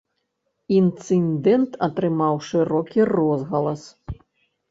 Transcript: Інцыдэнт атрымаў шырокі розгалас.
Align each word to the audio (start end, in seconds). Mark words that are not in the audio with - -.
Інцыдэнт 0.77 1.71
атрымаў 1.87 2.35
шырокі 2.47 3.01
розгалас. 3.13 3.81